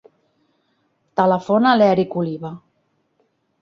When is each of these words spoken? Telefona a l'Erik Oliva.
Telefona 1.23 1.71
a 1.75 1.79
l'Erik 1.83 2.19
Oliva. 2.25 2.57